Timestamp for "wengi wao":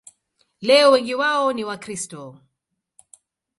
0.91-1.53